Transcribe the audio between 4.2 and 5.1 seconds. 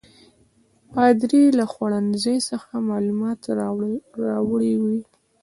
راوړي ول.